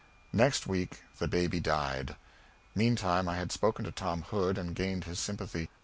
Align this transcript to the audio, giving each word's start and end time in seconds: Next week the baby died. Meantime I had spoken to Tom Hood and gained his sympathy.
Next 0.33 0.65
week 0.65 1.03
the 1.19 1.27
baby 1.27 1.59
died. 1.59 2.15
Meantime 2.73 3.29
I 3.29 3.35
had 3.37 3.51
spoken 3.51 3.85
to 3.85 3.91
Tom 3.91 4.23
Hood 4.23 4.57
and 4.57 4.73
gained 4.73 5.03
his 5.03 5.19
sympathy. 5.19 5.69